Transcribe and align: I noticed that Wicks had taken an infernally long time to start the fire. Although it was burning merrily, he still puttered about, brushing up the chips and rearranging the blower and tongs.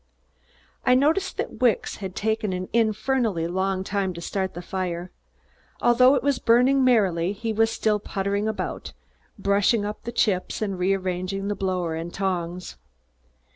I 0.83 0.95
noticed 0.95 1.37
that 1.37 1.61
Wicks 1.61 1.97
had 1.97 2.15
taken 2.15 2.53
an 2.53 2.69
infernally 2.73 3.45
long 3.47 3.83
time 3.83 4.15
to 4.15 4.19
start 4.19 4.55
the 4.55 4.61
fire. 4.63 5.11
Although 5.79 6.15
it 6.15 6.23
was 6.23 6.39
burning 6.39 6.83
merrily, 6.83 7.33
he 7.33 7.53
still 7.67 7.99
puttered 7.99 8.47
about, 8.47 8.93
brushing 9.37 9.85
up 9.85 10.01
the 10.01 10.11
chips 10.11 10.59
and 10.59 10.79
rearranging 10.79 11.49
the 11.49 11.55
blower 11.55 11.93
and 11.93 12.11
tongs. 12.11 12.77